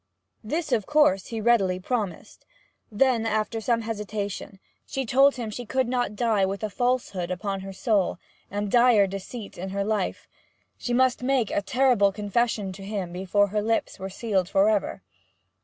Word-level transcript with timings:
This, 0.43 0.71
of 0.71 0.87
course, 0.87 1.27
he 1.27 1.39
readily 1.39 1.79
promised. 1.79 2.47
Then, 2.91 3.27
after 3.27 3.61
some 3.61 3.81
hesitation, 3.81 4.59
she 4.87 5.05
told 5.05 5.35
him 5.35 5.49
that 5.49 5.55
she 5.55 5.63
could 5.63 5.87
not 5.87 6.15
die 6.15 6.43
with 6.43 6.63
a 6.63 6.71
falsehood 6.71 7.29
upon 7.29 7.59
her 7.59 7.71
soul, 7.71 8.17
and 8.49 8.71
dire 8.71 9.05
deceit 9.05 9.59
in 9.59 9.69
her 9.69 9.83
life; 9.85 10.27
she 10.75 10.91
must 10.91 11.21
make 11.21 11.51
a 11.51 11.61
terrible 11.61 12.11
confession 12.11 12.71
to 12.73 12.83
him 12.83 13.13
before 13.13 13.49
her 13.49 13.61
lips 13.61 13.99
were 13.99 14.09
sealed 14.09 14.49
for 14.49 14.69
ever. 14.69 15.03